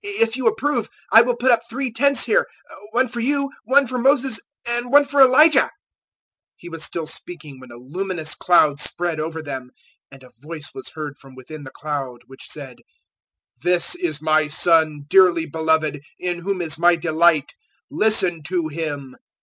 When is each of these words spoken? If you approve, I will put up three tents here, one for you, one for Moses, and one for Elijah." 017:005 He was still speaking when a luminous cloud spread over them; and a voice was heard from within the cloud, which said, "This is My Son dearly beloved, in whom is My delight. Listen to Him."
If 0.03 0.35
you 0.35 0.47
approve, 0.47 0.89
I 1.11 1.21
will 1.21 1.35
put 1.37 1.51
up 1.51 1.59
three 1.69 1.91
tents 1.93 2.23
here, 2.23 2.47
one 2.89 3.07
for 3.07 3.19
you, 3.19 3.51
one 3.65 3.85
for 3.85 3.99
Moses, 3.99 4.39
and 4.67 4.91
one 4.91 5.05
for 5.05 5.21
Elijah." 5.21 5.65
017:005 5.69 5.69
He 6.55 6.69
was 6.69 6.83
still 6.83 7.05
speaking 7.05 7.59
when 7.59 7.69
a 7.69 7.75
luminous 7.77 8.33
cloud 8.33 8.79
spread 8.79 9.19
over 9.19 9.43
them; 9.43 9.69
and 10.09 10.23
a 10.23 10.31
voice 10.39 10.71
was 10.73 10.89
heard 10.95 11.19
from 11.19 11.35
within 11.35 11.65
the 11.65 11.69
cloud, 11.69 12.21
which 12.25 12.49
said, 12.49 12.77
"This 13.61 13.93
is 13.93 14.23
My 14.23 14.47
Son 14.47 15.03
dearly 15.07 15.45
beloved, 15.45 16.01
in 16.17 16.39
whom 16.39 16.63
is 16.63 16.79
My 16.79 16.95
delight. 16.95 17.53
Listen 17.91 18.41
to 18.47 18.69
Him." 18.69 19.15